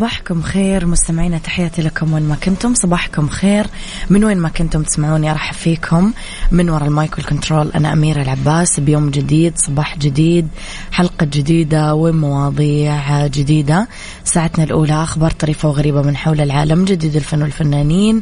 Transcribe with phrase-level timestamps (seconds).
[0.00, 2.74] صباحكم خير مستمعينا تحياتي لكم وين ما كنتم.
[2.74, 3.66] صباحكم خير.
[4.10, 6.12] من وين ما كنتم تسمعوني أرحب فيكم.
[6.52, 8.80] من وراء المايك والكنترول أنا أميرة العباس.
[8.80, 10.48] بيوم جديد صباح جديد
[10.92, 13.88] حلقة جديدة ومواضيع جديدة.
[14.24, 18.20] ساعتنا الأولى أخبار طريفة وغريبة من حول العالم جديد الفن والفنانين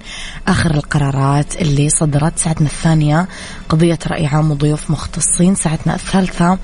[0.48, 2.38] آخر القرارات اللي صدرت.
[2.38, 3.28] ساعتنا الثانية
[3.68, 5.54] قضية رأي عام وضيوف مختصين.
[5.54, 6.58] ساعتنا الثالثة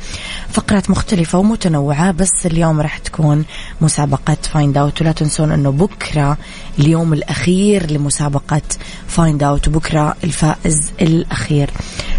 [0.50, 3.44] فقرات مختلفة ومتنوعة بس اليوم راح تكون
[3.80, 6.38] مسابقة find out ولا تنسون أنه بكرة
[6.78, 8.62] اليوم الأخير لمسابقة
[9.06, 11.70] find out وبكره الفائز الأخير.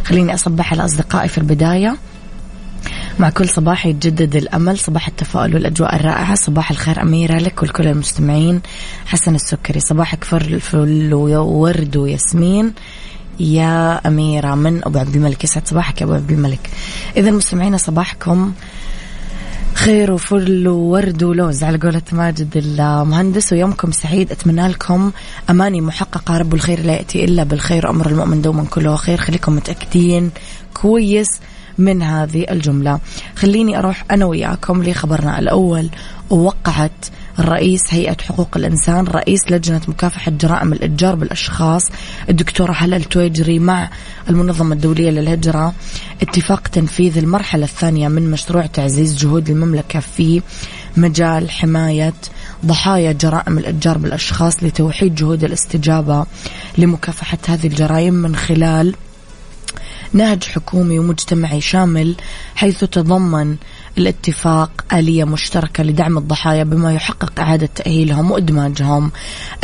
[0.04, 1.98] خليني أصبح على أصدقائي في البداية.
[3.20, 8.62] مع كل صباح يتجدد الأمل صباح التفاؤل والأجواء الرائعة صباح الخير أميرة لك ولكل المستمعين.
[9.06, 12.74] حسن السكري صباحك فل وورد وياسمين.
[13.40, 16.70] يا أميرة من أبو عبد الملك يسعد صباحك يا أبو عبد الملك.
[17.18, 18.54] إذا مستمعينا صباحكم
[19.76, 24.32] خير وفل وورد ولوز على قولة ماجد المهندس ويومكم سعيد.
[24.32, 25.12] أتمنى لكم
[25.50, 26.38] أماني محققة.
[26.38, 27.90] رب الخير لا يأتي إلا بالخير.
[27.90, 29.18] أمر المؤمن دوما كله خير.
[29.18, 30.32] خليكم متأكدين
[30.74, 31.28] كويس
[31.78, 33.00] من هذه الجملة.
[33.36, 35.90] خليني أروح أنا وياكم لخبرنا الأول.
[36.30, 37.06] ووقعت
[37.40, 41.90] الرئيس هيئة حقوق الإنسان رئيس لجنة مكافحة جرائم الإتجار بالأشخاص
[42.30, 43.90] الدكتورة هلال تويجري مع
[44.30, 45.74] المنظمة الدولية للهجرة.
[46.22, 50.42] اتفاق تنفيذ المرحلة الثانية من مشروع تعزيز جهود المملكة في
[50.98, 52.14] مجال حماية
[52.66, 56.26] ضحايا جرائم الإتجار بالأشخاص لتوحيد جهود الاستجابة
[56.78, 58.96] لمكافحة هذه الجرائم من خلال
[60.14, 62.16] نهج حكومي ومجتمعي شامل
[62.56, 63.56] حيث تضمن
[63.98, 69.12] الاتفاق آلية مشتركة لدعم الضحايا بما يحقق إعادة تأهيلهم وإدماجهم.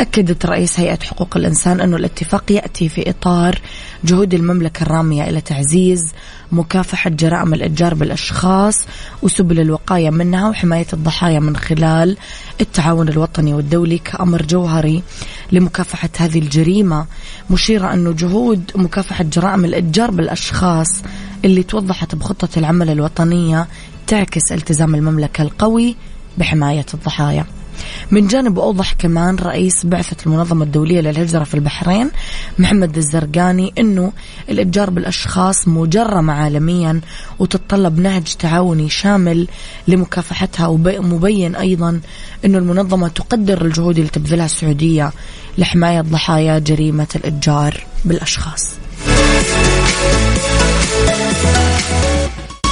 [0.00, 3.60] أكدت رئيس هيئة حقوق الإنسان أن الاتفاق يأتي في إطار
[4.04, 6.12] جهود المملكة الرامية إلى تعزيز
[6.52, 8.74] مكافحة جرائم الإتجار بالأشخاص
[9.22, 12.16] وسبل الوقاية منها وحماية الضحايا من خلال
[12.60, 15.02] التعاون الوطني والدولي كأمر جوهري
[15.52, 17.06] لمكافحة هذه الجريمة
[17.50, 21.02] مشيرة أنه جهود مكافحة جرائم الإتجار بالأشخاص
[21.44, 23.66] اللي توضحت بخطة العمل الوطنية
[24.12, 25.96] تعكس التزام المملكة القوي
[26.38, 27.46] بحماية الضحايا.
[28.10, 32.10] من جانب أوضح كمان رئيس بعثة المنظمة الدولية للهجرة في البحرين
[32.58, 34.12] محمد الزرقاني أنه
[34.48, 37.00] الإتجار بالأشخاص مجرمة عالميا
[37.38, 39.48] وتتطلب نهج تعاوني شامل
[39.88, 42.00] لمكافحتها ومبين أيضا
[42.44, 45.12] أنه المنظمة تقدر الجهود اللي تبذلها السعودية
[45.58, 48.70] لحماية ضحايا جريمة الإتجار بالأشخاص.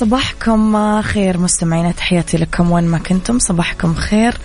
[0.00, 1.38] صباحكم خير.
[1.38, 2.70] مستمعينا تحياتي لكم.
[2.70, 4.38] وين ما كنتم صباحكم خير.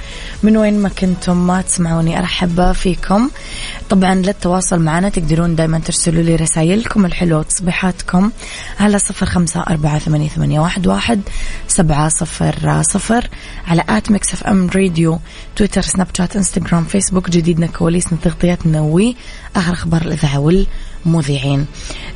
[0.43, 3.29] من وين ما كنتم ما تسمعوني أرحب فيكم.
[3.89, 8.31] طبعا للتواصل معنا تقدرون دايما ترسلوا لي رسائلكم الحلوة وتصبيحاتكم
[8.79, 11.21] على صفر خمسة أربعة ثمانية, ثمانية واحد, واحد
[11.67, 13.29] سبعة صفر صفر
[13.67, 15.19] على at Mix FM Radio
[15.55, 17.29] تويتر سناب شات إنستغرام فيسبوك.
[17.29, 20.65] جديدنا كواليسنا تغطياتنا وآخر أخبار الإذاعة
[21.05, 21.65] مذيعين.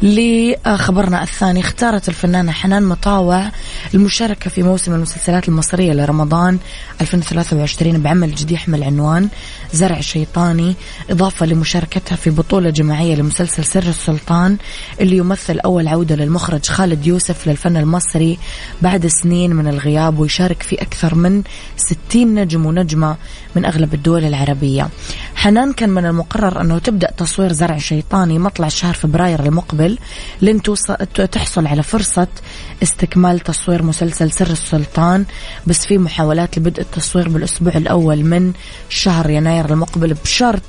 [0.03, 3.51] لخبرنا الثاني اختارت الفنانة حنان مطاوع
[3.93, 6.59] المشاركة في موسم المسلسلات المصرية لرمضان
[7.01, 9.29] 2023 بعمل جديد يحمل عنوان
[9.73, 10.75] زرع شيطاني
[11.09, 14.57] إضافة لمشاركتها في بطولة جماعية لمسلسل سر السلطان
[15.01, 18.37] اللي يمثل أول عودة للمخرج خالد يوسف للفن المصري
[18.81, 21.43] بعد سنين من الغياب ويشارك في أكثر من
[21.77, 23.15] 60 نجم ونجمة
[23.55, 24.89] من أغلب الدول العربية.
[25.35, 29.97] حنان كان من المقرر أنه تبدأ تصوير زرع شيطاني مطلع شهر فبراير المقبل
[30.41, 30.61] لن
[31.31, 32.27] تحصل على فرصة
[32.83, 35.25] استكمال تصوير مسلسل سر السلطان
[35.67, 38.53] بس في محاولات لبدء التصوير بالأسبوع الأول من
[38.89, 40.61] شهر يناير المقبل بشرط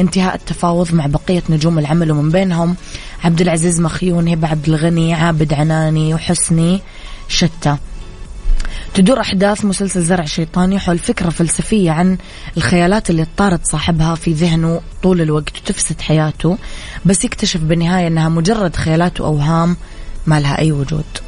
[0.00, 2.76] انتهاء التفاوض مع بقية نجوم العمل ومن بينهم
[3.24, 6.80] عبد العزيز مخيون هبة عبد الغني عابد عناني وحسني
[7.28, 7.76] شتى.
[8.94, 12.18] تدور أحداث مسلسل زرع شيطاني حول فكرة فلسفية عن
[12.56, 16.58] الخيالات اللي طارت صاحبها في ذهنه طول الوقت وتفسد حياته
[17.04, 19.76] بس يكتشف بالنهاية أنها مجرد خيالات وأوهام
[20.26, 21.27] ما لها أي وجود.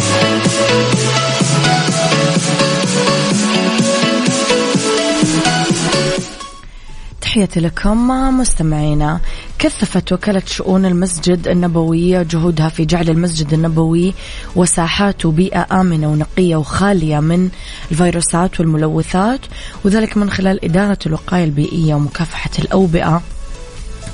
[7.31, 8.07] تحياتي لكم
[8.39, 9.19] مستمعينا.
[9.59, 14.13] كثفت وكالة شؤون المسجد النبوية جهودها في جعل المسجد النبوي
[14.55, 17.49] وساحاته بيئة آمنة ونقية وخالية من
[17.91, 19.39] الفيروسات والملوثات
[19.85, 23.21] وذلك من خلال إدارة الوقاية البيئية ومكافحة الأوبئة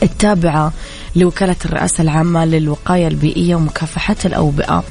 [0.03, 0.73] التابعة
[1.17, 4.83] لوكالة الرئاسة العامة للوقاية البيئية ومكافحة الأوبئة.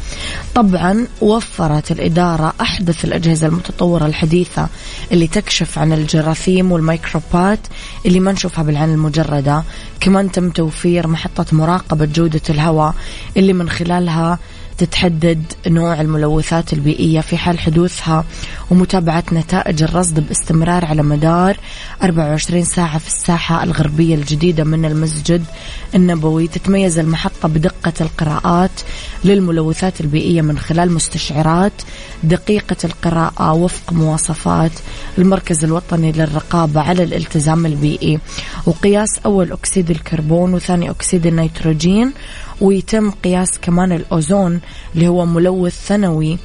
[0.55, 4.69] طبعا وفرت الإدارة أحدث الأجهزة المتطورة الحديثة
[5.13, 7.59] اللي تكشف عن الجراثيم والميكروبات
[8.07, 9.63] اللي ما نشوفها بالعين المجردة.
[10.01, 12.95] كمان تم توفير محطة مراقبة جودة الهواء
[13.37, 14.39] اللي من خلالها
[14.79, 18.25] تتحدد نوع الملوثات البيئية في حال حدوثها
[18.71, 21.57] ومتابعة نتائج الرصد باستمرار على مدار
[22.03, 25.45] 24 ساعة في الساحة الغربية الجديدة من المسجد
[25.95, 26.49] النبوي.
[26.49, 28.71] تتميز المحطة بدقة القراءات
[29.25, 31.73] للملوثات البيئية من خلال مستشعرات
[32.23, 34.73] دقيقة القراءة وفق مواصفات
[35.19, 38.19] المركز الوطني للرقابة على الالتزام البيئي
[38.67, 42.13] وقياس أول أكسيد الكربون وثاني أكسيد النيتروجين
[42.61, 44.61] ويتم قياس كمان الأوزون
[44.95, 46.39] اللي هو ملوث ثانوي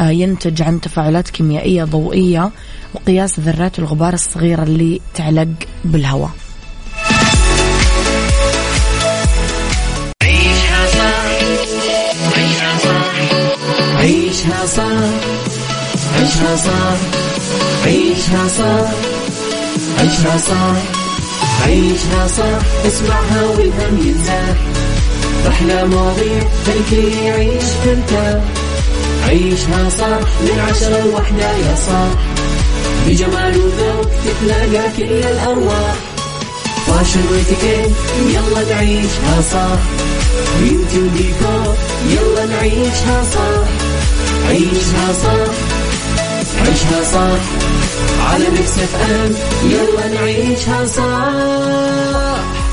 [0.00, 2.50] آه، ينتج عن تفاعلات كيميائية ضوئية
[2.94, 5.48] وقياس ذرات الغبار الصغيرة اللي تعلق
[5.84, 6.30] بالهواء.
[10.22, 11.26] عيشها صح
[12.36, 13.14] عيشها صح
[13.98, 15.06] عيشها صح
[16.16, 16.96] عيشها صح
[17.86, 18.90] عيشها صح
[19.98, 20.76] عيشها صح
[21.66, 24.56] عيشها صح اسمعها والهم ينزاح
[25.48, 26.42] أحلى مواضيع
[26.90, 28.42] خلي يعيش ترتاح
[29.28, 32.18] عيشها صح من عشرة لوحدة يا صاح
[33.06, 35.94] بجمال وذوق تتلاقى كل الأرواح.
[36.86, 37.90] فاشل واتيكيت
[38.28, 39.78] يلا نعيشها صح
[40.60, 41.74] beauty وديكور
[42.10, 43.68] يلا نعيشها صح
[44.48, 45.52] عيشها صح
[46.66, 47.42] عيشها صح
[48.30, 49.34] على ميكس اف أم
[49.70, 52.25] يلا نعيشها صح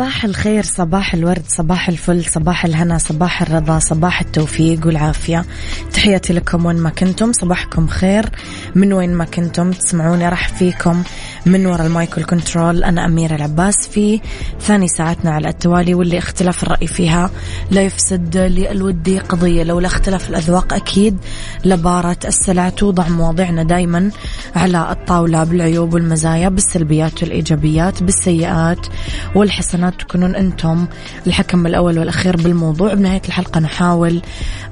[0.00, 5.44] صباح الخير صباح الورد صباح الفل صباح الهنا صباح الرضا صباح التوفيق والعافية.
[5.92, 8.30] تحياتي لكم وين ما كنتم صباحكم خير.
[8.74, 11.02] من وين ما كنتم تسمعوني أرحب فيكم
[11.46, 14.20] من وراء ال mic وال control أنا أميرة العباس في
[14.60, 17.30] ثاني ساعتنا على التوالي واللي اختلاف الرأي فيها
[17.70, 19.62] لا يفسد للود قضية.
[19.62, 21.18] لولا اختلاف الأذواق أكيد
[21.64, 24.10] لبارت السلع توضع مواضيعنا دايما
[24.56, 28.86] على الطاولة بالعيوب والمزايا بالسلبيات والإيجابيات بالسيئات
[29.34, 30.00] والحسنات.
[30.00, 30.86] تكونون أنتم
[31.26, 32.94] الحكم الأول والأخير بالموضوع.
[32.94, 34.22] بنهاية الحلقة نحاول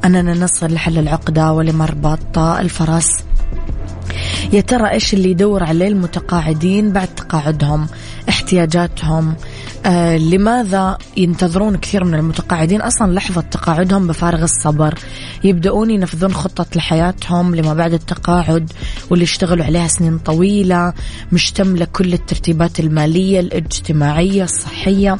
[0.04, 3.10] أننا نصل لحل العقدة ولمربط الفرس.
[4.52, 7.86] يا ترى إيش اللي يدور عليه المتقاعدين بعد تقاعدهم
[8.28, 9.34] احتياجاتهم؟
[9.86, 14.94] آه لماذا ينتظرون كثير من المتقاعدين أصلا لحظة تقاعدهم بفارغ الصبر؟
[15.44, 18.72] يبداون ينفذون خطط لحياتهم لما بعد التقاعد
[19.10, 20.92] واللي اشتغلوا عليها سنين طويلة
[21.32, 25.18] مشتمله كل الترتيبات المالية الاجتماعية الصحية.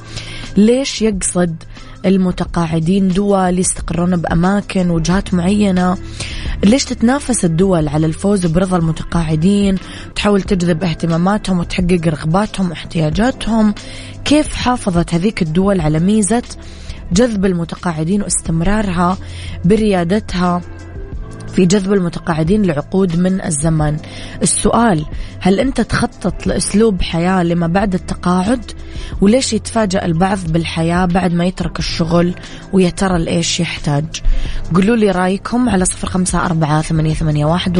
[0.56, 1.56] ليش يقصد
[2.06, 5.96] المتقاعدين دول يستقرون بأماكن وجهات معينة.
[6.64, 9.76] ليش تتنافس الدول على الفوز برضا المتقاعدين؟
[10.14, 13.74] تحاول تجذب اهتماماتهم وتحقق رغباتهم واحتياجاتهم.
[14.24, 16.42] كيف حافظت هذيك الدول على ميزة
[17.12, 19.18] جذب المتقاعدين واستمرارها
[19.64, 20.60] بريادتها؟
[21.52, 23.96] في جذب المتقاعدين لعقود من الزمن
[24.42, 25.06] السؤال
[25.40, 28.70] هل أنت تخطط لأسلوب حياة لما بعد التقاعد؟
[29.20, 32.34] وليش يتفاجأ البعض بالحياة بعد ما يترك الشغل
[32.72, 34.04] ويا ترى لإيش يحتاج؟
[34.74, 37.78] قولوا لي رأيكم على صفر خمسة أربعة ثمانية, واحد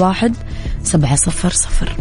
[0.83, 1.97] سبعة صفر صفر.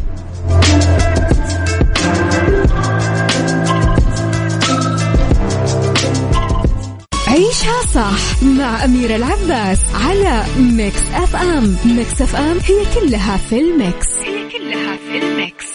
[7.37, 11.75] عيشها صح مع أميرة العباس على Mix FM.
[11.85, 14.07] Mix FM هي كلها في ال mix.
[14.23, 15.67] هي كلها في ال mix.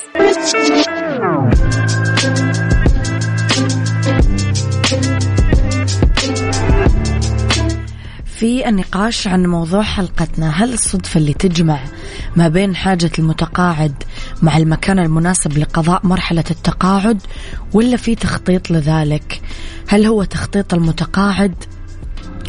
[8.26, 11.80] في النقاش عن موضوع حلقتنا هل الصدفة اللي تجمع
[12.36, 13.94] ما بين حاجة المتقاعد
[14.42, 17.22] مع المكان المناسب لقضاء مرحلة التقاعد
[17.72, 19.42] ولا في تخطيط لذلك؟
[19.88, 21.54] هل هو تخطيط المتقاعد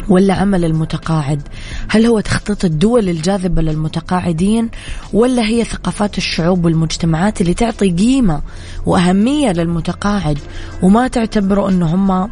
[0.08, 1.42] ولا عمل المتقاعد؟
[1.88, 4.70] هل هو تخطيط الدول الجاذبة للمتقاعدين
[5.12, 8.42] ولا هي ثقافات الشعوب والمجتمعات اللي تعطي قيمة
[8.86, 10.38] وأهمية للمتقاعد
[10.82, 12.30] وما تعتبروا أنه هم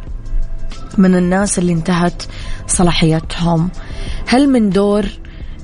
[0.97, 2.23] من الناس اللي انتهت
[2.67, 3.69] صلاحيتهم؟
[4.27, 5.05] هل من دور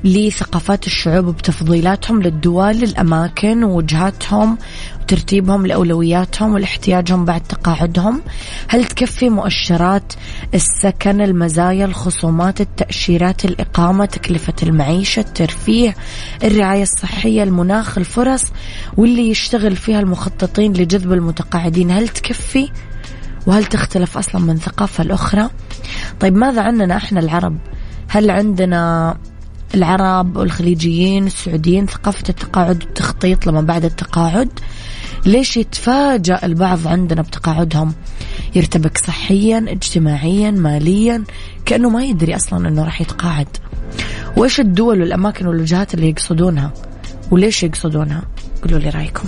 [0.03, 4.58] لثقافات الشعوب بتفضيلاتهم للدول الأماكن ووجهاتهم
[5.01, 8.22] وترتيبهم لأولوياتهم ولاحتياجهم بعد تقاعدهم.
[8.68, 10.13] هل تكفي مؤشرات
[10.53, 15.96] السكن المزايا الخصومات التأشيرات الإقامة تكلفة المعيشة الترفيه
[16.44, 18.44] الرعاية الصحية المناخ الفرص
[18.98, 22.70] واللي يشتغل فيها المخططين لجذب المتقاعدين؟ هل تكفي؟
[23.48, 25.50] وهل تختلف أصلا من ثقافة الأخرى
[26.20, 27.58] طيب ماذا عننا إحنا العرب؟
[28.08, 29.15] هل عندنا
[29.75, 34.49] العرب والخليجيين السعوديين ثقافة التقاعد والتخطيط لما بعد التقاعد.
[35.25, 37.93] ليش يتفاجأ البعض عندنا بتقاعدهم؟
[38.55, 41.23] يرتبك صحيا اجتماعيا ماليا
[41.65, 43.47] كأنه ما يدري أصلا أنه راح يتقاعد.
[44.38, 46.73] وإيش الدول والأماكن والوجهات اللي يقصدونها؟
[47.31, 48.23] وليش يقصدونها؟
[48.63, 49.27] قولوا لي رأيكم.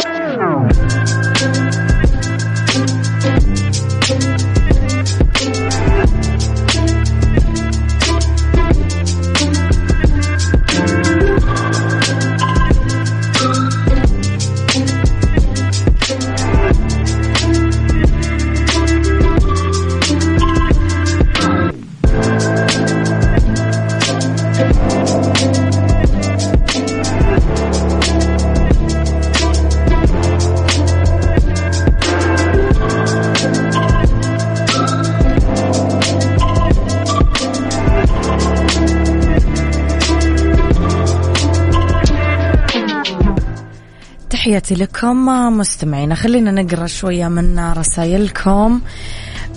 [44.51, 45.25] تحياتي لكم
[45.57, 48.81] مستمعينا خلينا نقرأ شوية من رسائلكم.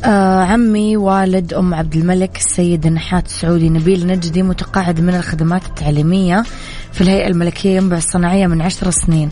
[0.04, 6.44] آه عمي والد أم عبد الملك السيد النحات السعودي نبيل نجدي متقاعد من الخدمات التعليمية
[6.92, 9.30] في الهيئة الملكية ينبع الصناعية من عشر سنين.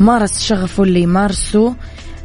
[0.00, 1.74] مارس شغفه اللي يمارسه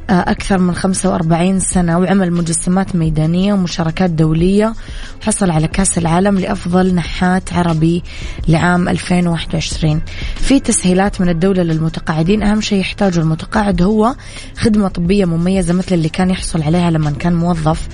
[0.10, 4.74] أكثر من 45 سنة وعمل مجسمات ميدانية ومشاركات دولية
[5.22, 8.04] وحصل على كأس العالم لأفضل نحات عربي
[8.48, 10.02] لعام 2021
[10.36, 12.44] في تسهيلات من الدولة للمتقاعدين.
[12.44, 14.16] أهم شيء يحتاجه المتقاعد هو
[14.58, 17.88] خدمة طبية مميزة مثل اللي كان يحصل عليها لما كان موظف.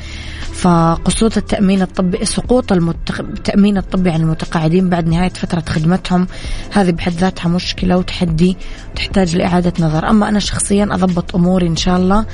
[0.65, 3.19] فقصود التأمين الطبي سقوط المتق...
[3.19, 6.27] التأمين الطبي عن المتقاعدين بعد نهاية فترة خدمتهم.
[6.71, 8.57] هذه بحد ذاتها مشكلة وتحدي
[8.95, 10.09] تحتاج لإعادة نظر.
[10.09, 12.25] أما أنا شخصيا أضبط أموري إن شاء الله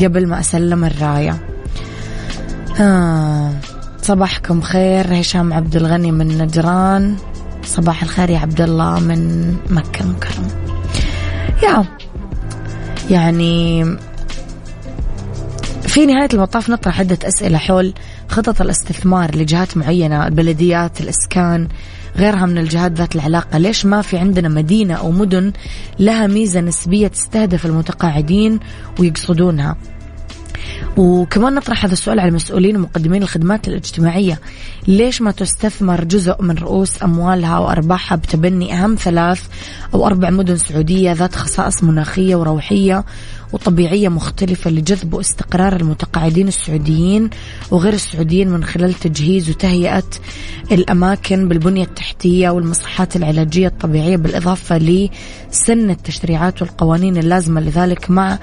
[0.00, 1.38] قبل ما أسلم الراية.
[2.80, 3.52] آه.
[4.02, 5.20] صباحكم خير.
[5.20, 7.16] هشام عبد الغني من نجران.
[7.64, 10.48] صباح الخير يا عبد الله من مكة المكرمة.
[11.62, 11.84] يا
[13.10, 13.84] يعني
[15.96, 17.94] في نهاية المطاف نطرح عدة أسئلة حول
[18.28, 21.68] خطط الاستثمار لجهات معينة البلديات الإسكان
[22.16, 23.58] غيرها من الجهات ذات العلاقة.
[23.58, 25.52] ليش ما في عندنا مدينة أو مدن
[25.98, 28.60] لها ميزة نسبية تستهدف المتقاعدين
[28.98, 29.76] ويقصدونها؟
[30.96, 34.40] وكمان نطرح هذا السؤال على المسؤولين ومقدمين الخدمات الاجتماعية.
[34.88, 39.42] ليش ما تستثمر جزء من رؤوس أموالها وأرباحها بتبني أهم ثلاث
[39.94, 43.04] أو أربع مدن سعودية ذات خصائص مناخية وروحية
[43.52, 47.30] وطبيعية مختلفة لجذب واستقرار المتقاعدين السعوديين
[47.70, 50.04] وغير السعوديين من خلال تجهيز وتهيئة
[50.72, 58.38] الأماكن بالبنية التحتية والمصحات العلاجية الطبيعية بالإضافة لسن التشريعات والقوانين اللازمة لذلك مع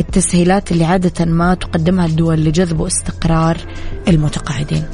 [0.00, 3.56] التسهيلات اللي عادة ما تقدمها الدول لجذب واستقرار
[4.08, 4.84] المتقاعدين.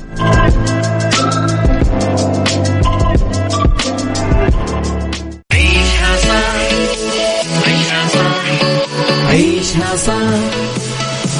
[9.75, 10.13] عيشها صح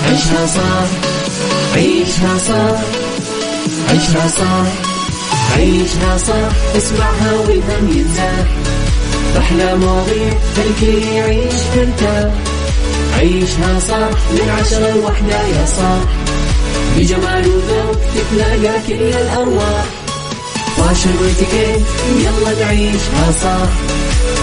[0.07, 0.89] عيشها صح
[1.75, 2.81] عيشها صح
[3.91, 4.67] عيشها صح
[5.57, 8.47] عيشها صح اسمعها والهم ينزاح
[9.39, 12.33] أحلى مواضيع خلي يعيش مرتاح
[13.19, 16.05] عيشها صح من عشرة لوحدة يا صاح
[16.97, 19.85] بجمال وذوق تتلاقى كل الأرواح.
[20.77, 21.83] fashion واتيكيت
[22.19, 23.69] يلا نعيشها صح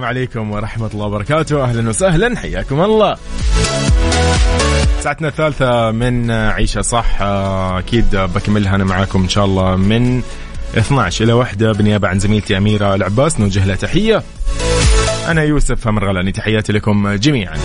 [0.00, 1.64] السلام عليكم ورحمة الله وبركاته.
[1.64, 2.38] أهلا وسهلا.
[2.38, 3.16] حياكم الله.
[5.00, 7.22] ساعتنا الثالثة من عيشة صح.
[7.22, 10.22] أكيد بكملها أنا معاكم إن شاء الله من
[10.76, 13.40] 12 إلى واحدة بالنيابة عن زميلتي أميرة العباس.
[13.40, 14.22] نوجه لها تحية.
[15.28, 17.56] أنا يوسف مرغلاني تحياتي لكم جميعا.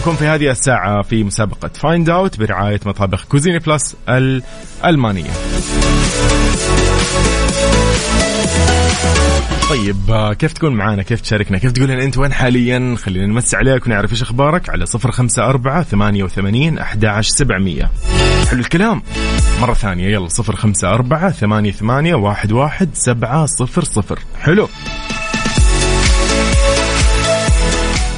[0.00, 5.30] نكون في هذه الساعة في مسابقة find out برعاية مطابخ Cuisine Plus الألمانية.
[9.70, 13.56] طيب آه، كيف تكون معانا؟ كيف تشاركنا؟ كيف تقول لنا أنت وين حاليا؟ خلينا نمسي
[13.56, 17.90] عليك ونعرف إيش أخبارك على صفر خمسة أربعة ثمانية وثمانين أحد سبعمية.
[18.50, 19.02] حلو الكلام.
[19.60, 24.18] مرة ثانية يلا صفر خمسة أربعة ثمانية ثمانية واحد واحد سبعة صفر صفر.
[24.40, 24.68] حلو.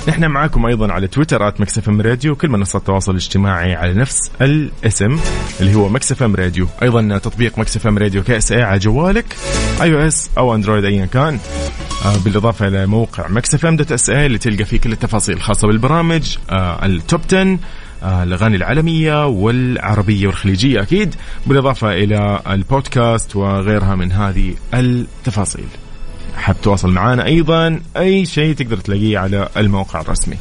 [0.09, 4.31] نحن معاكم أيضا على تويتر at Mix FM Radio كل منصات التواصل الاجتماعي على نفس
[4.41, 5.19] الاسم
[5.61, 6.67] اللي هو Mix FM Radio.
[6.83, 9.37] أيضا تطبيق Mix FM Radio KSA على جوالك
[9.83, 11.39] iOS أو Android ايا كان.
[12.05, 16.37] آه، بالإضافة إلى موقع Mix FM dot SA اللي تلقى فيه كل التفاصيل الخاصه بالبرامج
[16.51, 17.59] آه، ال top 10
[18.03, 21.15] آه، الأغاني العالمية والعربية والخليجية أكيد.
[21.47, 25.67] بالإضافة إلى البودكاست وغيرها من هذه التفاصيل.
[26.37, 27.81] حاب تواصل معنا أيضا.
[27.97, 30.37] أي شيء تقدر تلاقيه على الموقع الرسمي.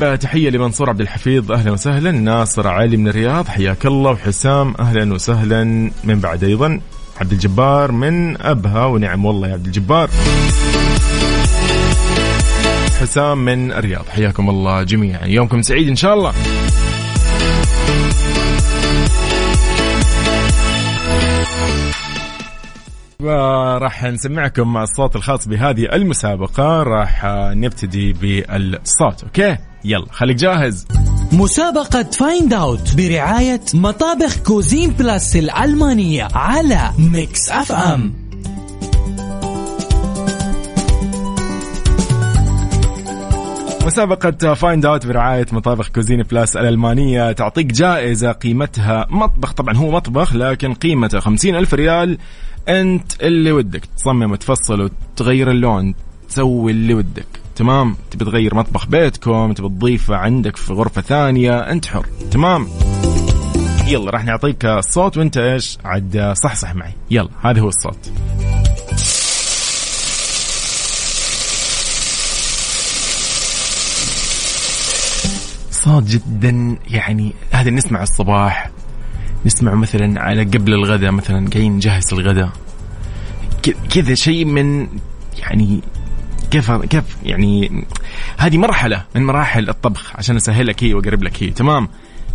[0.00, 1.52] طيب تحية لمنصور عبد الحفيظ.
[1.52, 2.10] أهلا وسهلا.
[2.10, 3.48] ناصر علي من الرياض.
[3.48, 4.10] حياك الله.
[4.10, 5.64] وحسام أهلا وسهلا.
[6.04, 6.80] من بعد أيضا
[7.20, 8.86] عبد الجبار من أبها.
[8.86, 10.10] ونعم والله يا عبد الجبار.
[13.00, 14.04] حسام من الرياض.
[14.08, 15.26] حياكم الله جميعا.
[15.26, 16.32] يومكم سعيد إن شاء الله.
[23.20, 26.82] وراح نسمعكم الصوت الخاص بهذه المسابقة.
[26.82, 27.24] راح
[27.54, 30.86] نبتدي بالصوت أوكي؟ يلا خليك جاهز.
[31.32, 38.25] مسابقة find out برعاية مطابخ Cuisine Plus الألمانية على Mix FM
[43.86, 49.52] مسابقة find out برعاية مطابخ Cuisine Plus الألمانية تعطيك جائزة قيمتها مطبخ.
[49.52, 52.18] طبعا هو مطبخ لكن قيمته خمسين ألف ريال.
[52.68, 55.94] أنت اللي ودك تصمم وتفصل وتغير اللون
[56.28, 57.26] تسوي اللي ودك.
[57.56, 62.06] تمام؟ تبي تغير مطبخ بيتكم تبي تضيفه عندك في غرفة ثانية أنت حر.
[62.30, 62.68] تمام؟
[63.88, 66.92] يلا راح نعطيك الصوت وأنت إيش؟ عاد صحصح معي.
[67.10, 68.12] يلا هذا هو الصوت.
[75.86, 76.76] صوت جدا.
[76.90, 78.70] يعني هذا نسمع الصباح
[79.46, 82.52] نسمع مثلا على قبل الغداء مثلا قاعدين نجهز الغداء.
[83.90, 84.88] كذا شيء من
[85.38, 85.80] يعني
[86.50, 87.84] كيف كيف يعني
[88.36, 90.16] هذه مرحلة من مراحل الطبخ.
[90.16, 91.50] عشان اسهل لك هي وأقرب لك هي.
[91.50, 91.88] تمام؟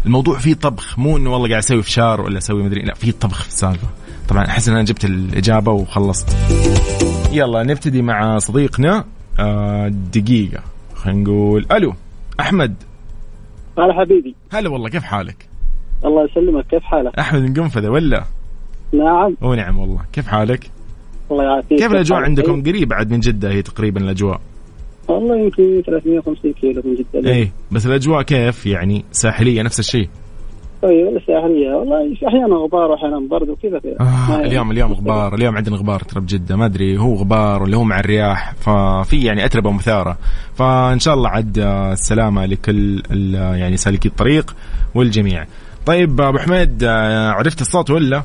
[0.05, 0.99] الموضوع فيه طبخ.
[0.99, 3.87] مو إنه والله قاعد أسوي فشار ولا أسوي مدري لا فيه طبخ في السالفة.
[4.29, 6.29] طبعا أحس إن أنا جبت الإجابة وخلصت.
[7.31, 9.05] يلا نبتدي مع صديقنا
[9.39, 10.63] آه، دقيقة.
[10.95, 11.95] خلينا نقول ألو
[12.39, 12.75] أحمد.
[13.77, 15.47] هلا حبيبي هلا والله كيف حالك؟
[16.05, 18.23] الله يسلمك كيف حالك؟ أحمد من قنفذة ولا؟
[18.93, 20.69] نعم ونعم والله كيف حالك؟
[21.31, 24.41] الله يعافيك كيف الأجواء حالك؟ عندكم؟ قريب بعد من جدة هي تقريبا الأجواء
[25.07, 30.09] والله يمكن 350 كيلو من جدة إيه بس الأجواء كيف يعني ساحلية نفس الشيء
[30.81, 33.95] طيب الساحلية والله أحيانا غبار وأحيانا برد وكذا كذا.
[33.99, 36.55] آه اليوم اليوم غبار اليوم عندنا غبار ترى بجدة.
[36.55, 40.17] ما أدري هو غبار ولا هو مع الرياح ففي يعني أتربة مثارة.
[40.55, 43.03] فإن شاء الله عد آه، السلامة لكل
[43.35, 44.55] آه، يعني سالكي الطريق
[44.95, 45.45] والجميع.
[45.85, 48.23] طيب أبو حميد آه، عرفت الصوت ولا؟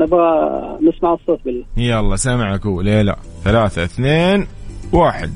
[0.00, 0.50] نبغى
[0.88, 1.64] نسمع الصوت بالله.
[1.76, 2.66] يلا سامعك.
[2.66, 4.46] هو ليه لا ثلاثة اثنين
[4.92, 5.30] واحد.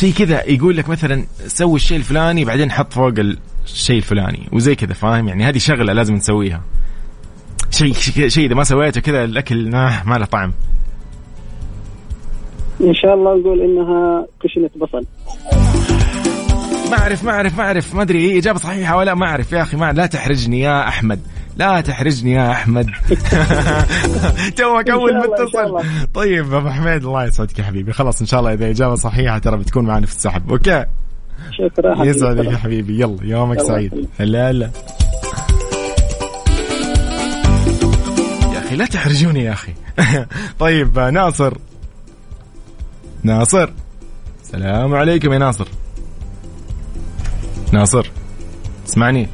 [0.00, 3.14] شيء كذا يقول لك مثلا سوي الشيء الفلاني بعدين حط فوق
[3.64, 6.62] الشيء الفلاني وزي كذا فاهم؟ يعني هذه شغلة لازم نسويها.
[7.70, 7.92] شيء
[8.28, 10.52] شيء إذا ما سويته كذا الأكل ما, ما له طعم.
[12.80, 15.06] إن شاء الله نقول إنها كشنة بصل.
[16.90, 17.94] ما اعرف ما اعرف ما أعرف.
[17.94, 19.52] ما أدري هي إجابة صحيحة ولا ما أعرف.
[19.52, 21.20] يا أخي ما لا تحرجني يا أحمد.
[21.60, 22.86] لا تحرجني يا أحمد.
[24.56, 25.84] توك اول متصل.
[26.14, 27.92] طيب أبو حميد الله يسعدك يا حبيبي.
[27.92, 30.50] خلاص إن شاء الله إذا إجابة صحيحة ترى بتكون معنا في السحب.
[30.50, 30.84] أوكي؟
[31.50, 32.10] شكرا حبيبي.
[32.10, 33.00] يسعدك يا حبيبي.
[33.00, 34.08] يلا يومك سعيد.
[34.20, 34.70] هلا هلا
[38.54, 39.72] يا أخي لا تحرجوني يا أخي.
[40.58, 41.58] طيب ناصر.
[43.22, 43.70] ناصر.
[44.42, 45.68] السلام عليكم يا ناصر.
[47.72, 48.10] ناصر
[48.86, 49.28] تسمعني؟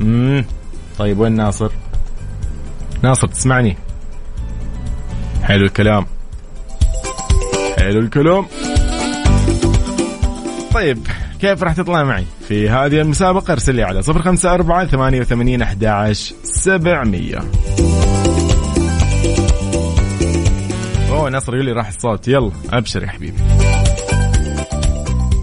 [0.00, 0.44] امم
[1.00, 1.70] طيب وين ناصر؟
[3.02, 3.76] ناصر تسمعني.
[5.42, 6.06] حلو الكلام.
[7.78, 8.46] حلو الكلام.
[10.74, 11.06] طيب
[11.40, 15.62] كيف راح تطلع معي؟ في هذه المسابقة ارسل لي على صفر خمسة أربعة ثمانية وثمانين
[15.62, 17.38] أحداش سبعمية.
[21.10, 22.28] أوه نصر يقول لي راح الصوت.
[22.28, 23.38] يلا أبشر يا حبيبي.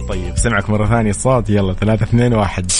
[0.09, 1.09] طيب سمعك مرة ثانية.
[1.09, 2.71] الصوت يلا ثلاثة اثنين واحد.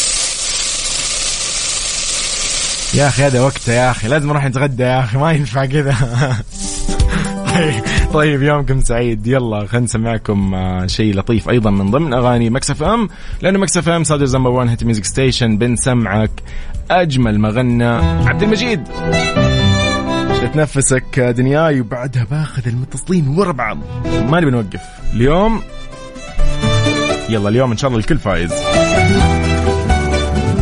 [2.98, 4.08] يا أخي هذا وقته يا أخي.
[4.08, 5.96] لازم نروح نتغدى يا أخي ما ينفع كذا.
[7.56, 7.84] طيب
[8.14, 9.28] طيب يومكم سعيد.
[9.28, 13.10] يلا خلينا نسمعكم آه، شيء لطيف أيضا من ضمن أغاني Mix FM.
[13.42, 15.58] لأنه Mix FM Saudi's number 1 hit music station.
[15.58, 16.32] بنسمعك.
[16.92, 17.86] أجمل ما غنى
[18.30, 18.84] عبد المجيد.
[20.54, 23.78] تنفسك دنياي؟ وبعدها باخذ المتصلين ورا بعض
[24.30, 24.82] ما نبي نوقف
[25.14, 25.62] اليوم؟
[27.30, 28.54] يلا اليوم إن شاء الله الكل فايز.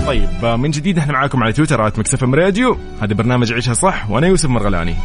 [0.08, 2.78] طيب من جديد إحنا معاكم على تويتر at Mix FM Radio.
[3.02, 4.96] هذا برنامج عيشها صح وأنا يوسف مرغلاني.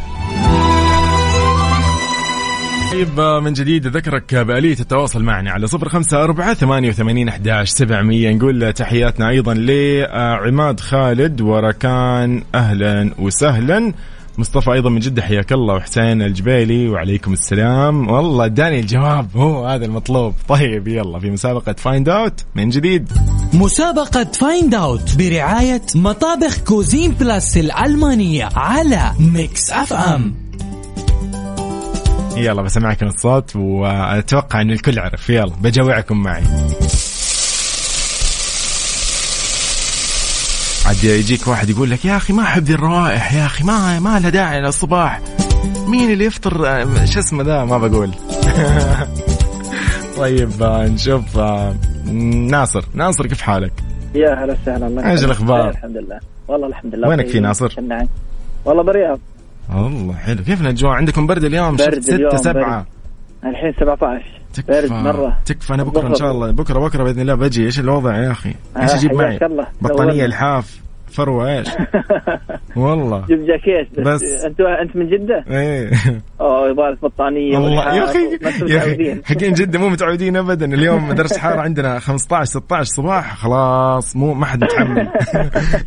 [2.91, 8.31] طيب من جديد أذكرك بآلية التواصل معنا على صفر خمسة أربعة ثمانية وثمانين أحداش سبعمية.
[8.33, 13.93] نقول تحياتنا أيضا لعماد خالد وركان أهلا وسهلا.
[14.37, 18.09] مصطفى أيضا من جدة حياك الله وحسين الجبيلي وعليكم السلام.
[18.11, 20.33] والله اداني الجواب هو هذا المطلوب.
[20.47, 23.11] طيب يلا في مسابقة find out من جديد.
[23.53, 30.35] مسابقة find out برعاية مطابخ Cuisine Plus الألمانية على Mix FM
[32.37, 35.29] يلا بسمعكم الصوت وأتوقع إن الكل عرف.
[35.29, 36.43] يلا بجوعكم معي.
[40.91, 44.19] عاد يجيك واحد يقول لك يا أخي ما أحب ذي الروائح يا أخي ما ما
[44.19, 45.21] لها داعي للصباح
[45.87, 48.11] مين اللي يفطر آه، شو اسمه ذا؟ ما بقول.
[50.17, 51.75] طيب آه، نشوف آه،
[52.49, 52.85] ناصر.
[52.93, 53.73] ناصر كيف حالك؟
[54.15, 54.87] يا هلا وسهلا.
[54.87, 56.19] الله إيش؟ خير، الحمد لله.
[56.47, 57.07] والله الحمد لله.
[57.07, 57.31] وينك طيب.
[57.31, 58.07] في ناصر؟ كنا-
[58.65, 59.19] والله برياض
[59.75, 60.43] والله حلو.
[60.43, 62.85] كيف الاجواء عندكم برد اليوم؟ برد شفت ستة اليوم، سبعة.
[63.45, 64.93] الحين 17 برد تكفى.
[64.93, 65.37] مرة.
[65.45, 65.73] تكفى.
[65.73, 66.51] أنا بكرة إن شاء الله.
[66.51, 67.65] بكرة بكرة بإذن الله بجي.
[67.65, 69.39] إيش الوضع يا أخي؟ إيش آه، أجيب معي.
[69.81, 70.25] بطانية.
[70.25, 70.81] الحاف.
[71.11, 71.67] فروه إيش
[72.75, 73.25] والله.
[73.27, 74.45] جيب جاكيت بس, بس.
[74.45, 75.91] انت انت من جدة؟ إيه.
[76.41, 77.95] أوه يبغى لك بطانية والله.
[77.95, 78.19] يا أخي
[78.67, 79.21] يا أخي.
[79.25, 80.65] حقين جدة مو متعودين ابدا.
[80.65, 85.07] اليوم درجه حراره عندنا 15 16 صباح خلاص مو ما حد متحمل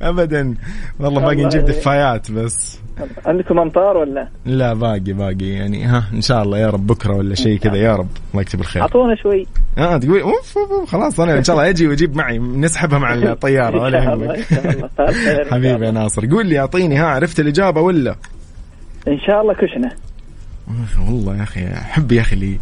[0.03, 0.55] ابدا.
[1.01, 2.81] والله باقي نجيب دفايات بس.
[3.27, 5.49] عندكم أمطار ولا؟ لا باقي باقي.
[5.49, 8.09] يعني ها إن شاء الله يا رب بكرة ولا شيء كذا يا رب.
[8.31, 8.83] الله يكتب الخير.
[8.83, 9.47] أعطونا شوي.
[9.79, 13.15] آه تقول أوف أوف، أوف، خلاص أنا إن شاء الله أجي وأجيب معي نسحبها مع
[13.15, 14.41] الطيارة ولا يهمك.
[14.41, 15.87] شاء حبيبي.
[15.87, 16.27] يا ناصر.
[16.27, 18.17] قول لي أعطيني ها عرفت الإجابة ولا؟
[19.09, 19.91] إن شاء الله كشنة.
[21.09, 22.59] والله يا أخي احب يا أخي اللي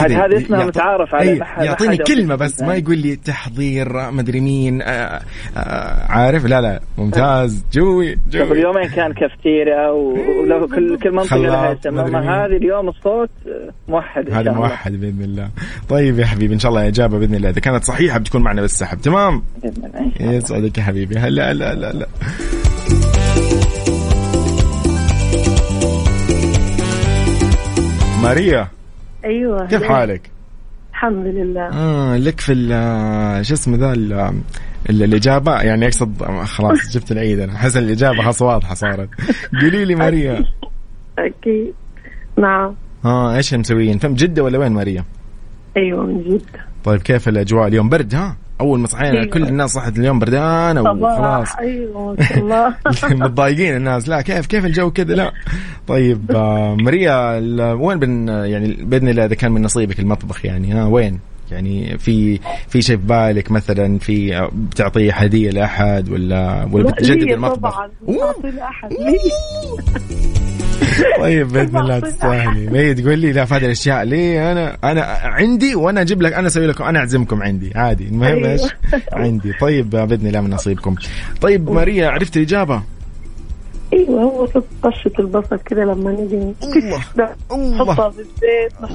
[0.00, 2.74] هذه- اسمها متعارف عليه، أي، ما يعطيني ما كلمة بس ما.
[2.74, 5.20] يقول لي تحضير مدري مين آه،
[5.56, 11.12] آه، عارف؟ لا لا ممتاز جوي قبل جوي يومين كان كافتيريا و- ولو كل كل
[11.12, 11.98] منطقة لها اسم.
[11.98, 15.48] أما هذه اليوم الصوت آه، موحد هذا موحد بإذن الله.
[15.88, 17.50] طيب يا حبيبي إن شاء الله إجابة بإذن الله.
[17.50, 20.34] إذا كانت صحيحة بتكون معنا بالسحب تمام؟ الله.
[20.34, 21.16] يسعدك يا حبيبي.
[21.18, 22.06] هلا لا لا لا
[28.24, 28.68] ماريا؟
[29.24, 30.30] أيوه كيف؟ حالك؟
[30.90, 31.68] الحمد لله.
[31.72, 34.12] آه لك في ال- شو اسمه ذا ال-
[34.90, 37.54] ال- الإجابة؟ يعني أقصد خلاص جبت العيد أنا.
[37.54, 39.08] أحس الإجابة خلاص واضحة صارت.
[39.62, 40.44] قولي لي ماريا.
[41.18, 41.74] أكيد.
[42.38, 42.74] نعم.
[43.04, 45.04] ها إيش مسويين؟ فم جدة ولا وين ماريا؟
[45.76, 46.42] أيوه من جد
[46.84, 49.24] طيب كيف الأجواء اليوم؟ برد ها؟ أول ما صحينا.
[49.24, 51.56] كل الناس صحت اليوم بردانة وخلاص.
[51.56, 52.74] أيوه الله.
[53.24, 54.08] متضايقين الناس.
[54.08, 55.32] لا كيف كيف الجو كذا؟ لا.
[55.86, 57.38] طيب آه، ماريا
[57.72, 62.40] وين بن يعني بإذن الله إذا كان من نصيبك المطبخ يعني ها وين؟ يعني في
[62.68, 67.74] في شيء في بالك مثلا؟ في آه، بتعطيه هدية لأحد ولا ولا لا، بتجدد المطبخ؟
[67.74, 67.90] طبعا.
[68.42, 69.18] لأحد لي.
[71.18, 72.66] طيب بإذن الله تستاهلي.
[72.66, 76.46] مي تقول لي لا في هذه الاشياء ليه أنا أنا عندي وأنا أجيب لك أنا
[76.46, 77.72] أسوي لكم أنا أعزمكم عندي.
[77.74, 78.52] عادي المهم أيوة.
[78.52, 78.62] إيش؟
[79.12, 79.52] عندي.
[79.60, 80.94] طيب بإذن الله من نصيبكم.
[81.40, 82.82] طيب ماريا عرفت الإجابة؟
[83.94, 84.46] أيوه هو
[84.82, 87.04] طشة البصل كده لما نيجي الله.
[87.14, 87.32] الله.
[87.52, 88.12] الله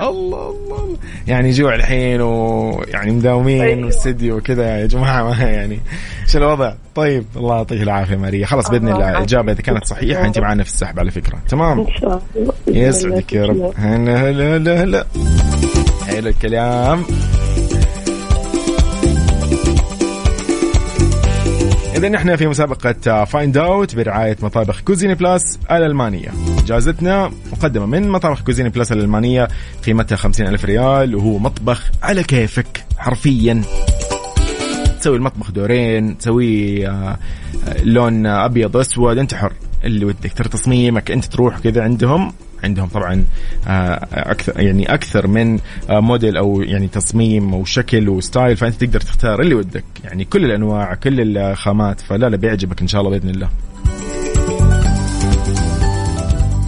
[0.00, 3.86] الله الله يعني جوع الحين ويعني مداومين أيوة.
[3.86, 5.80] واستديو وكذا يا جماعة ما يعني
[6.22, 9.10] إيش الوضع؟ طيب الله يعطيك العافية ماريا خلاص بإذن الله.
[9.10, 13.32] الاجابه إذا كانت صحيحة انت معنا في السحب على فكرة تمام إن شاء الله يسعدك
[13.32, 13.46] يا.
[13.46, 15.06] رب هلا هلا هلا هلا
[16.06, 17.04] حلو الكلام
[21.96, 26.28] إذا إحنا في مسابقة find out برعاية مطابخ كوزيني بلاس الألمانية.
[26.66, 29.48] جائزتنا مقدمة من مطابخ كوزيني بلاس الألمانية
[29.86, 33.62] قيمتها خمسين ألف ريال وهو مطبخ على كيفك حرفيا.
[35.00, 39.52] تسوي المطبخ دورين تسوي آه، آه، لون أبيض اسود أنت حر.
[39.84, 42.32] اللي ودك ترى تصميمك انت تروح كذا عندهم
[42.64, 43.24] عندهم طبعا
[43.66, 45.58] آه، أكثر يعني أكثر من
[45.90, 49.84] آه، موديل أو يعني تصميم أو شكل و style فأنت تقدر تختار اللي ودك.
[50.04, 53.48] يعني كل الأنواع كل الخامات فلا لا بيعجبك إن شاء الله بإذن الله.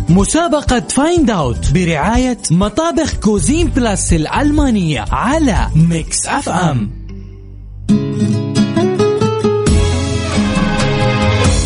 [0.08, 6.90] مسابقة find out برعاية مطابخ Cuisine Plus الألمانية على Mix FM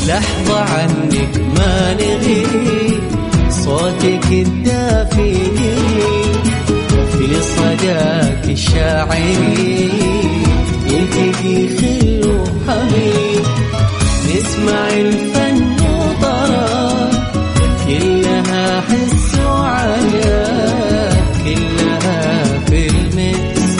[0.06, 3.02] لحظة عنك ما نغيب
[3.50, 5.34] صوتك الدافي
[7.12, 9.90] في صداك الشاعري
[10.86, 13.44] يلتقي خل وحبيب
[14.28, 17.10] نسمع الفن وطرب
[17.86, 23.72] كلها حس وعجب كلها في ال mix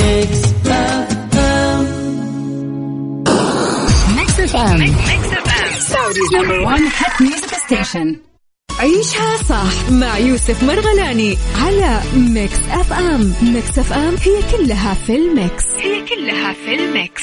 [0.00, 1.86] Mix FM.
[4.16, 4.82] Mix FM.
[5.92, 8.16] Saudi's number 1 hit music station
[8.80, 13.32] عيشها صح مع يوسف مرغلاني على Mix FM.
[13.42, 15.64] Mix FM هي كلها في ال mix.
[15.78, 17.22] هي كلها في ال mix.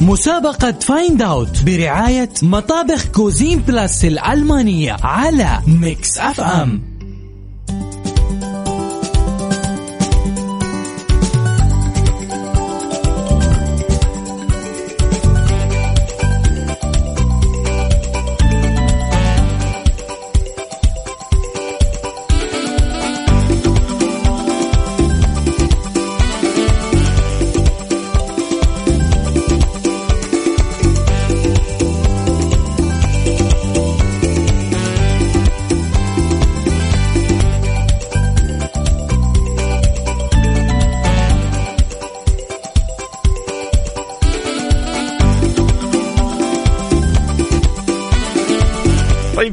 [0.00, 6.82] مسابقة find out برعاية مطابخ Cuisine Plus الألمانية على Mix FM.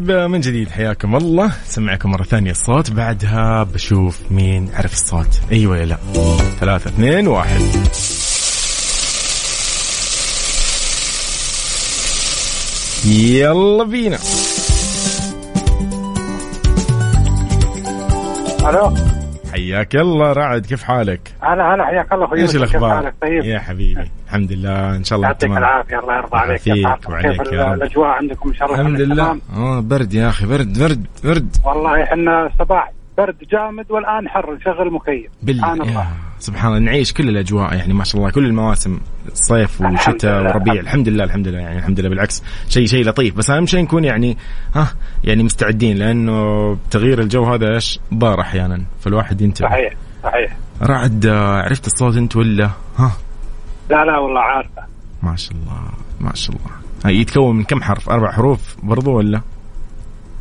[0.08, 1.52] طيب من جديد حياكم الله.
[1.68, 5.40] سمعكم مرة ثانية الصوت بعدها بشوف مين عرف الصوت.
[5.52, 5.98] ولا لا.
[6.60, 7.62] ثلاثة اثنين واحد.
[13.06, 14.18] يلا بينا.
[18.70, 19.15] ألو.
[19.56, 23.60] حياك الله رعد كيف حالك؟ هلا هلا حياك الله أخوي إيش الأخبار؟ حالك طيب يا
[23.60, 27.64] حبيبي الحمد لله إن شاء الله يعطيك تمام العافية الله يرضى عليك يعافيك؟ وعليك يا
[27.66, 27.74] رب.
[27.74, 32.04] الأجواء عندكم ان شاء الله الحمد لله؟ آه برد يا أخي برد برد برد والله
[32.04, 36.08] إحنا صباح برد جامد والآن حر نشغل مكيف سبحان الله.
[36.40, 39.00] سبحان الله نعيش كل الأجواء يعني ما شاء الله كل المواسم
[39.34, 40.44] صيف وشتاء.
[40.44, 43.36] وربيع الحمد لله الحمد لله يعني الحمد لله بالعكس شيء شيء لطيف.
[43.36, 44.38] بس أهم شيء نكون يعني
[44.76, 44.88] ها
[45.24, 49.70] يعني مستعدين لأنه تغيير الجو هذا إيش؟ ضار أحيانا فالواحد ينتبه.
[49.70, 50.58] صحيح صحيح.
[50.82, 53.12] رعد عرفت الصوت أنت ولا؟ ها؟
[53.90, 54.84] لا لا والله عارفه.
[55.24, 55.82] ما شاء الله
[56.20, 57.12] ما شاء الله.
[57.12, 59.42] يتكون من كم حرف؟ أربع حروف برضو ولا؟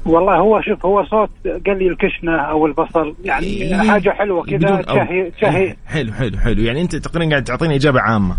[0.06, 1.30] والله هو شوف هو صوت
[1.66, 3.90] قال لي الكشنة أو البصل يعني إيه.
[3.90, 4.96] حاجة حلوة كذا بدون أو.
[4.96, 5.76] شهي شهي.
[5.86, 6.62] حلو حلو حلو.
[6.62, 8.36] يعني أنت تقريبا قاعد تعطيني إجابة عامة.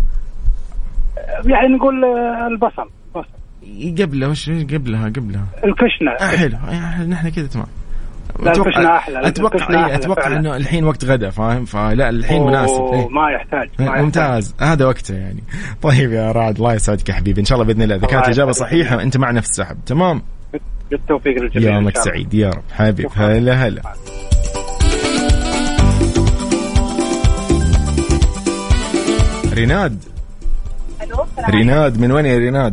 [1.44, 4.02] يعني نقول آه، البصل بصل.
[4.02, 6.10] قبلها وش قبلها قبلها؟ الكشنة.
[6.20, 6.56] آه حلو.
[6.56, 7.66] آه، نحن كذا تمام.
[8.42, 10.36] لا، الكشنة أحلى، أتوقع إيه، أحلى أتوقع.
[10.36, 12.82] إنه الحين وقت غدا فاهم؟ فلا الحين مناسب.
[12.92, 13.08] إيه.
[13.08, 14.02] ما يحتاج ما يحتاج.
[14.02, 14.54] ممتاز.
[14.60, 15.42] هذا وقته يعني.
[15.82, 17.40] طيب يا رعد الله يسعدك يا حبيبي.
[17.40, 17.96] إن شاء الله بإذن الله.
[17.96, 18.68] إذا كانت الاجابه يسعدك.
[18.68, 20.22] صحيحة أنت معنا في السحب تمام؟
[20.90, 21.98] بالتوفيق للجميع يومك.
[21.98, 22.34] سعيد.
[22.34, 22.62] يا رب.
[22.72, 23.06] حبيب.
[23.14, 23.82] هلا هلا.
[29.54, 30.04] ريناد.
[31.50, 32.72] ريناد من وين يا ريناد؟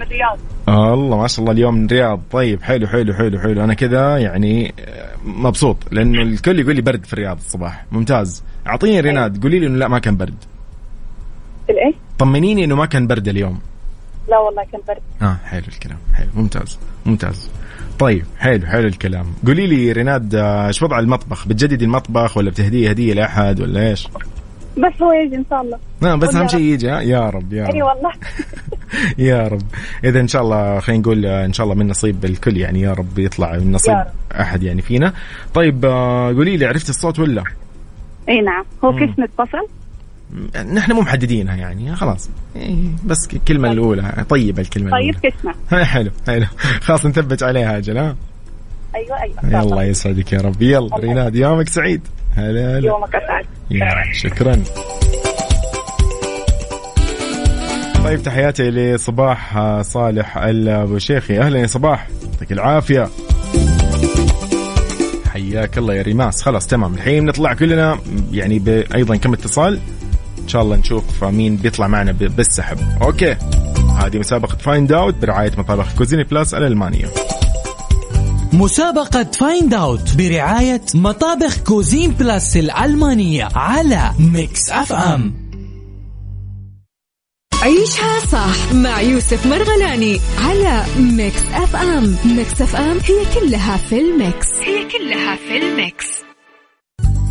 [0.00, 0.38] من الرياض.
[0.68, 2.20] الله ما شاء الله اليوم من الرياض.
[2.30, 3.64] طيب حلو حلو حلو حلو.
[3.64, 7.84] أنا كذا يعني آه، مبسوط لأنه الكل يقول لي برد في الرياض الصباح.
[7.92, 8.42] ممتاز.
[8.66, 10.44] أعطيني ريناد قولي لي إنه لا ما كان برد.
[11.70, 13.60] الايه؟ طمنيني إنه ما كان برد اليوم.
[14.30, 15.02] لا والله كان برد.
[15.22, 15.98] آه حلو الكلام.
[16.14, 16.28] حلو.
[16.34, 16.78] ممتاز.
[17.06, 17.50] ممتاز.
[17.98, 19.26] طيب حلو حلو الكلام.
[19.46, 24.08] قولي لي ريناد آه، إيش وضع المطبخ؟ بتجددي المطبخ ولا بتهديه هدية لأحد ولا إيش؟
[24.78, 25.78] بس هو يجي إن شاء الله.
[26.02, 26.48] لا بس أهم.
[26.48, 27.86] شيء يجي ها؟ يا رب يا أي رب.
[27.88, 28.12] والله.
[29.30, 29.62] يا رب.
[30.04, 32.92] إذا إن شاء الله خلينا نقول آه، إن شاء الله من نصيب الكل يعني يا
[32.92, 33.96] رب يطلع من نصيب
[34.40, 35.12] أحد يعني فينا.
[35.54, 37.44] طيب آه، قولي لي عرفت الصوت ولا؟
[38.28, 38.64] إي نعم.
[38.84, 38.92] هو.
[38.92, 39.66] كيف نتصل؟
[40.74, 42.30] نحن مو محددينها يعني خلاص.
[42.56, 46.46] إيه، بس الكلمة الأولى طيبة الكلمة طيب كشنا حلو حلو.
[46.80, 48.16] خلاص نثبت عليها أجل ها
[48.94, 49.62] أيوه أيوه.
[49.64, 50.62] يلا يسعدك يا رب.
[50.62, 52.00] يلا ريناد يومك سعيد.
[52.36, 52.86] هلا هلا.
[52.86, 54.62] يومك اسعد يا شكرا.
[58.04, 61.40] طيب تحياتي لصباح آه، صالح أبو شيخي.
[61.40, 62.08] أهلا يا صباح.
[62.32, 63.08] يعطيك العافية.
[65.32, 66.42] حياك الله يا ريماس.
[66.42, 66.94] خلاص تمام.
[66.94, 67.98] الحين نطلع كلنا
[68.32, 68.84] يعني.
[68.94, 69.80] أيضا كم اتصال؟
[70.50, 72.12] شاء الله نشوف مين بيطلع معنا.
[72.12, 72.78] بالسحب.
[73.02, 73.36] Okay.
[73.98, 77.06] هذه مسابقة Find Out برعاية مطابخ Cuisine Plus الألمانية.
[78.52, 85.34] مسابقة Find Out برعاية مطابخ Cuisine Plus الألمانية على Mix FM
[87.62, 94.46] عيشها صح مع يوسف مرغلاني على Mix FM Mix FM هي كلها في ال mix.
[94.60, 96.29] هي كلها في ال mix.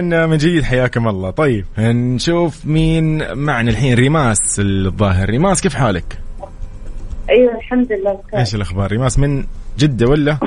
[0.00, 1.30] من جديد حياكم الله.
[1.30, 3.94] طيب نشوف مين معنا الحين.
[3.94, 5.30] ريماس الظاهر.
[5.30, 6.18] ريماس كيف حالك؟
[7.30, 8.40] أيوه الحمد لله بخير.
[8.40, 9.44] إيش الأخبار؟ ريماس من
[9.78, 10.38] جدة ولا؟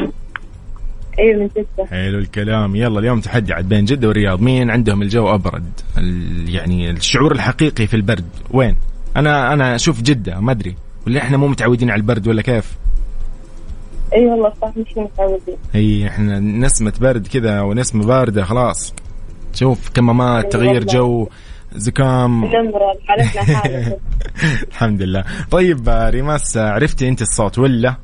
[1.20, 1.86] أيوه من جدة.
[1.90, 2.76] حلو الكلام.
[2.76, 4.42] يلا اليوم تحدي عاد بين جدة والرياض.
[4.42, 5.72] مين عندهم الجو أبرد؟
[6.48, 8.26] يعني الشعور الحقيقي في البرد.
[8.52, 8.76] وين؟
[9.16, 10.76] أنا أنا أشوف جدة ما أدري.
[11.08, 12.78] ولا إحنا مو متعودين على البرد ولا كيف؟
[14.14, 15.56] اي والله صح مش متعودين.
[15.74, 18.94] هي إحنا نسمة برد كذا ونسمة باردة خلاص.
[19.56, 20.84] شوف كمامات تغيير.
[20.84, 21.28] جو
[21.76, 22.44] زكام.
[24.72, 25.24] الحمد لله.
[25.52, 27.96] طيب ريماس عرفتي أنت الصوت ولا؟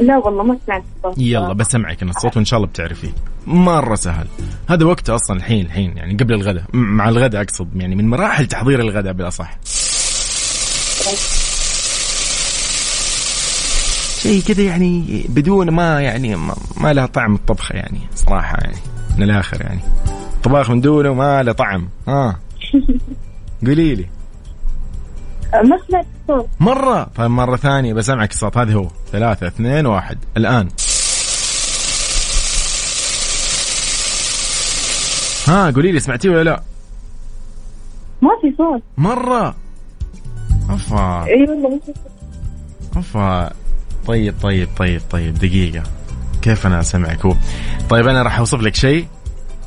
[0.00, 1.18] لا والله ما سمعت الصوت.
[1.18, 3.08] يلا بسمعك أنا الصوت وإن شاء الله بتعرفيه
[3.46, 4.26] مرة سهل.
[4.68, 6.64] هذا وقته أصلا الحين الحين يعني قبل الغداء.
[6.72, 9.58] مع الغداء أقصد يعني من مراحل تحضير الغداء بالاصح
[14.22, 18.76] شيء كذا يعني بدون ما يعني ما, ما له طعم الطبخه يعني صراحة يعني.
[19.20, 19.80] من الآخر يعني.
[20.42, 21.88] طباخ من دونه ما له طعم.
[22.08, 22.38] ها.
[23.66, 24.06] قولي لي.
[25.52, 27.04] ما سمعت الصوت مرة.
[27.16, 28.56] طيب مرة ثانية بسمعك الصوت.
[28.56, 28.88] هذا هو.
[29.12, 30.18] ثلاثة اثنين واحد.
[30.36, 30.68] الآن.
[35.48, 36.62] ها قولي لي سمعتيه ولا لا؟
[38.22, 38.82] ما في صوت.
[38.98, 39.54] مرة.
[40.70, 41.24] أفا.
[41.24, 41.80] إي والله
[42.96, 43.52] أفا.
[44.06, 45.34] طيب طيب طيب طيب.
[45.34, 45.82] دقيقة.
[46.42, 47.34] كيف أنا أسمعك؟ هو
[47.90, 49.06] طيب أنا راح أوصف لك شيء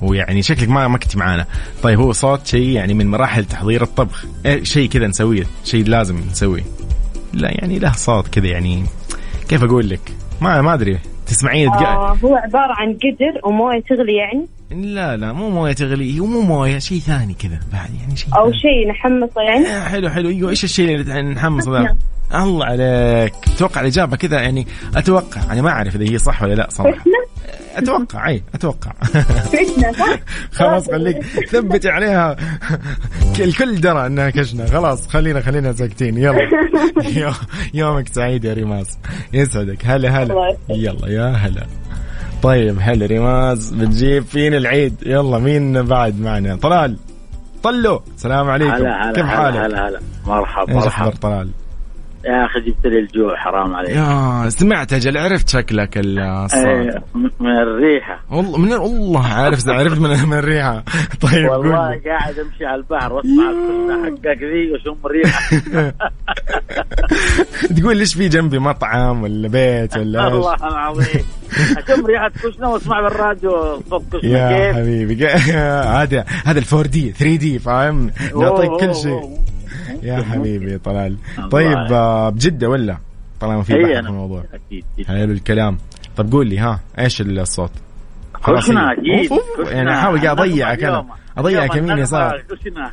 [0.01, 1.45] ويعني شكلك ما ما كنت معانا.
[1.83, 4.25] طيب هو صوت شيء يعني من مراحل تحضير الطبخ.
[4.45, 6.63] إيه شيء كذا نسويه شيء لازم نسويه.
[7.33, 8.83] لا يعني له صوت كذا يعني
[9.49, 10.99] كيف أقول لك؟ ما ما أدري.
[11.27, 11.69] تسمعين.
[11.69, 14.47] آه هو عبارة عن قدر وموية تغلي يعني.
[14.71, 18.53] لا لا مو موية تغلي هو مو موية شيء ثاني كذا بعد يعني شيء ثاني.
[18.53, 19.67] شيء نحمصه يعني.
[19.67, 20.29] آه، حلو حلو.
[20.29, 21.95] أيوه إيش الشيء اللي نحمص ذا
[22.35, 23.33] الله عليك.
[23.55, 25.41] أتوقع الإجابة كذا يعني أتوقع.
[25.51, 27.03] أنا ما أعرف إذا هي صح ولا لا صراحة.
[27.75, 28.91] أتوقع إي أتوقع؟
[30.57, 32.35] خلاص خليك ثبتي عليها.
[33.39, 36.17] الكل درى إنها كشنه خلاص خلينا خلينا ساكتين.
[36.17, 36.39] يلا.
[37.15, 37.31] يو-
[37.73, 38.97] يومك سعيد يا ريماس
[39.33, 39.85] يسعدك.
[39.85, 40.55] هلا هلا.
[40.69, 41.65] يلا يا هلا.
[42.43, 46.97] طيب هلا ريماس بتجيب فينا العيد؟ يلا مين بعد معنا؟ طلال.
[47.63, 48.01] طلو.
[48.15, 48.73] السلام عليكم.
[48.73, 49.99] هلا هلا كيف حالك؟ هلا هلا.
[50.25, 51.09] مرحبا مرحبا.
[51.21, 51.49] طلال؟
[52.25, 53.89] يا أخي جبت لي الجوع حرام عليك.
[53.95, 57.03] يا سمعت أجل عرفت شكلك الصوت إيه،
[57.39, 58.19] من الريحة.
[58.31, 60.83] والله من والله عارف عرفت من من الريحة.
[61.21, 62.01] طيب والله.
[62.05, 63.53] قاعد أمشي على البحر وأسمع
[64.05, 65.49] حقك ذي وأشم الريحة.
[67.77, 71.25] تقول ليش في جنبي مطعم ولا بيت ولا إيش؟ والله العظيم.
[71.77, 74.29] أشم ريحة كشنة وأسمع بالراديو صوت كشنة.
[74.31, 75.27] يا حبيبي
[75.99, 79.43] هذا هذا الفور دي 3 دي فاهم؟ نعطيك كل شيء.
[80.03, 81.17] يا حبيبي طلال.
[81.51, 81.77] طيب.
[81.91, 82.97] آه، بجدة ولا؟
[83.39, 84.43] طالما في هي بحث في الموضوع.
[84.53, 85.77] أكيد حلو الكلام.
[86.17, 87.71] طب قول لي ها إيش الصوت؟
[88.47, 89.25] كشنه هي.
[89.25, 89.31] أكيد
[89.71, 89.93] يعني.
[89.93, 91.05] أحاول قاعد اضيعك أنا
[91.37, 92.43] اضيعك يمين يسار.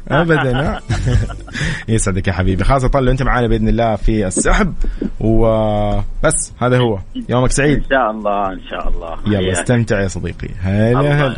[0.09, 0.80] ابدا
[1.88, 2.64] يسعدك يا حبيبي.
[2.64, 4.74] خلاص طلع أنت معانا بإذن الله في السحب.
[5.20, 6.98] وبس هذا هو.
[7.28, 7.78] يومك سعيد.
[7.78, 9.16] إن شاء الله إن شاء الله.
[9.26, 9.53] يلا.
[9.53, 10.48] استمتع يا صديقي.
[10.61, 11.36] هلا.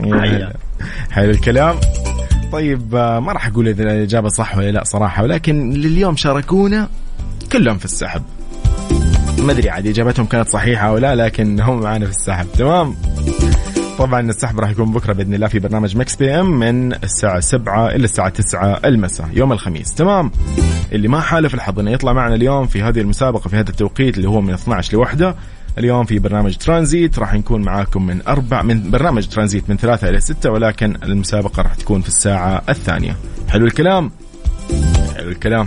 [0.00, 0.52] هلا.
[1.10, 1.76] حلو الكلام.
[2.52, 6.88] طيب آه، ما راح أقول إذا الإجابة صح ولا لا صراحة ولكن لليوم شاركونا
[7.52, 8.22] كلهم في السحب.
[9.38, 12.46] ما أدري عاد إجابتهم كانت صحيحة أو لا لكن هم معانا في السحب.
[12.58, 12.94] تمام؟
[13.98, 18.04] طبعا السحب راح يكون بكرة بإذن الله في برنامج Mix PM من الساعة 7 إلى
[18.04, 19.94] الساعة 9 المساء يوم الخميس.
[19.94, 20.30] تمام؟
[20.92, 24.28] اللي ما حالف الحظ إنه يطلع معنا اليوم في هذه المسابقة في هذا التوقيت اللي
[24.28, 25.34] هو من 12 لوحده
[25.78, 30.20] اليوم في برنامج ترانزيت راح نكون معاكم من أربع من برنامج ترانزيت من ثلاثة إلى
[30.20, 33.16] ستة ولكن المسابقة راح تكون في الساعة الثانية.
[33.48, 34.10] حلو الكلام؟
[35.16, 35.66] حلو الكلام.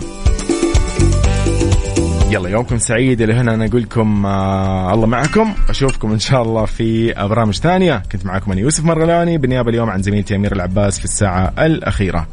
[2.30, 3.20] يلا يومكم سعيد.
[3.20, 5.54] إلى هنا أنا أقول لكم آه الله معكم.
[5.68, 8.02] أشوفكم إن شاء الله في برامج ثانية.
[8.12, 9.38] كنت معكم أنا يوسف مرغلاني.
[9.38, 12.26] بالنيابه اليوم عن زميلتي امير العباس في الساعة الأخيرة.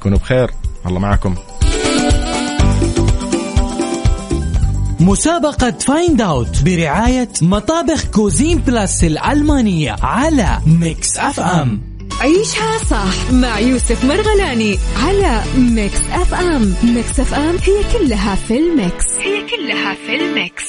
[0.00, 0.50] كونوا بخير.
[0.86, 1.34] الله معكم.
[5.02, 11.80] مسابقة Find Out برعاية مطابخ Cuisine Plus الألمانية على Mix FM
[12.20, 19.06] عيشها صح مع يوسف مرغلاني على Mix FM Mix FM هي كلها في ال mix.
[19.18, 20.64] هي كلها في ال mix.